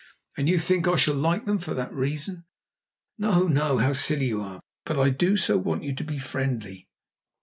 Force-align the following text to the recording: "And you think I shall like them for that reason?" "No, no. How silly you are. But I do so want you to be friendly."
"And 0.35 0.49
you 0.49 0.57
think 0.57 0.87
I 0.87 0.95
shall 0.95 1.13
like 1.13 1.45
them 1.45 1.59
for 1.59 1.75
that 1.75 1.93
reason?" 1.93 2.45
"No, 3.19 3.45
no. 3.47 3.77
How 3.77 3.93
silly 3.93 4.25
you 4.25 4.41
are. 4.41 4.59
But 4.83 4.97
I 4.99 5.11
do 5.11 5.37
so 5.37 5.59
want 5.59 5.83
you 5.83 5.93
to 5.93 6.03
be 6.03 6.17
friendly." 6.17 6.87